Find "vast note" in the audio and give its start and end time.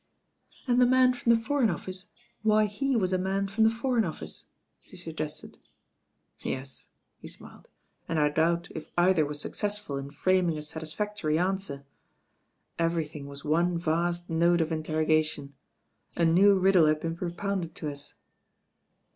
13.77-14.59